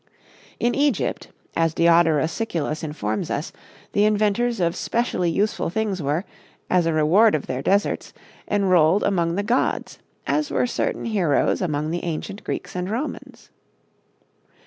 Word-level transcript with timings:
In 0.59 0.73
Egypt, 0.73 1.27
as 1.55 1.75
Diodorus 1.75 2.31
Siculus 2.31 2.81
informs 2.83 3.29
us, 3.29 3.53
the 3.91 4.03
inventors 4.03 4.59
of 4.59 4.75
specially 4.75 5.29
useful 5.29 5.69
things 5.69 6.01
were, 6.01 6.25
as 6.71 6.87
a 6.87 6.93
reward 6.93 7.35
of 7.35 7.45
their 7.45 7.61
deserts, 7.61 8.11
enrolled 8.49 9.03
among 9.03 9.35
the 9.35 9.43
gods, 9.43 9.99
as 10.25 10.49
were 10.49 10.65
certain 10.65 11.05
heroes 11.05 11.61
among 11.61 11.91
the 11.91 12.03
ancient 12.03 12.43
Greeks 12.43 12.75
and 12.75 12.89
Romans. 12.89 13.51